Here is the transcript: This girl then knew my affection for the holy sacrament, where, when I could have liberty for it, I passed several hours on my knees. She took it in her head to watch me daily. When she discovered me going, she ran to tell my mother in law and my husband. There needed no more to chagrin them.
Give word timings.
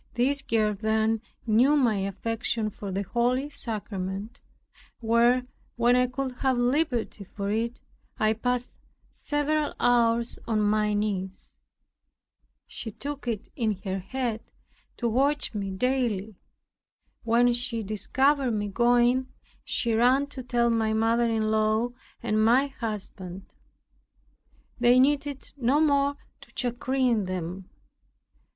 This 0.15 0.41
girl 0.41 0.73
then 0.73 1.21
knew 1.45 1.75
my 1.75 1.97
affection 1.97 2.71
for 2.71 2.91
the 2.91 3.03
holy 3.03 3.49
sacrament, 3.49 4.41
where, 4.99 5.45
when 5.75 5.95
I 5.95 6.07
could 6.07 6.31
have 6.37 6.57
liberty 6.57 7.23
for 7.23 7.51
it, 7.51 7.79
I 8.17 8.33
passed 8.33 8.71
several 9.13 9.75
hours 9.79 10.39
on 10.47 10.59
my 10.59 10.95
knees. 10.95 11.55
She 12.65 12.89
took 12.91 13.27
it 13.27 13.49
in 13.55 13.79
her 13.83 13.99
head 13.99 14.41
to 14.97 15.07
watch 15.07 15.53
me 15.53 15.69
daily. 15.69 16.35
When 17.21 17.53
she 17.53 17.83
discovered 17.83 18.53
me 18.53 18.69
going, 18.69 19.27
she 19.63 19.93
ran 19.93 20.25
to 20.33 20.41
tell 20.41 20.71
my 20.71 20.93
mother 20.93 21.29
in 21.29 21.51
law 21.51 21.89
and 22.23 22.43
my 22.43 22.65
husband. 22.65 23.45
There 24.79 24.99
needed 24.99 25.53
no 25.57 25.79
more 25.79 26.17
to 26.41 26.51
chagrin 26.55 27.25
them. 27.25 27.69